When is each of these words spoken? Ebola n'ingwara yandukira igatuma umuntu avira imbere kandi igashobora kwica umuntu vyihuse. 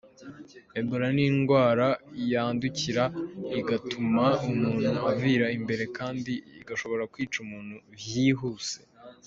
Ebola 0.79 1.07
n'ingwara 1.15 1.87
yandukira 2.31 3.03
igatuma 3.59 4.25
umuntu 4.49 4.89
avira 5.11 5.45
imbere 5.57 5.83
kandi 5.97 6.33
igashobora 6.61 7.03
kwica 7.13 7.37
umuntu 7.45 7.75
vyihuse. 8.01 8.77